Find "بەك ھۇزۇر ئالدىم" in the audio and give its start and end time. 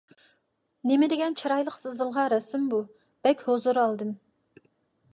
3.29-4.19